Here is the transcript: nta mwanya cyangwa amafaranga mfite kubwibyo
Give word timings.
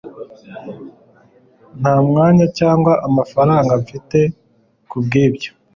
nta 1.79 1.95
mwanya 2.07 2.45
cyangwa 2.59 2.91
amafaranga 3.07 3.71
mfite 3.83 4.19
kubwibyo 4.89 5.51